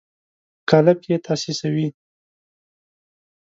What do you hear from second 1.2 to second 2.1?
تاسیسوي.